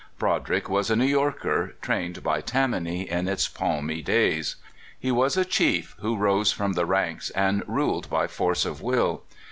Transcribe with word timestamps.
Broderick 0.17 0.67
was 0.67 0.89
a 0.89 0.95
New 0.95 1.05
Yorker, 1.05 1.75
trained 1.79 2.23
by 2.23 2.41
Tammany 2.41 3.07
in 3.07 3.27
its 3.27 3.47
palmy 3.47 4.01
days. 4.01 4.55
He 4.99 5.11
was 5.11 5.37
a 5.37 5.45
chief, 5.45 5.95
who 5.99 6.17
rose 6.17 6.51
from 6.51 6.73
the 6.73 6.87
ranks, 6.87 7.29
and 7.29 7.61
ruled 7.67 8.09
by 8.09 8.25
force 8.25 8.65
of 8.65 8.81
will. 8.81 9.21